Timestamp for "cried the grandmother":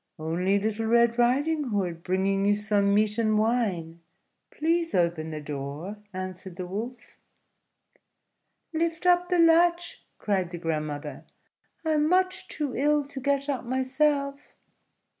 10.17-11.25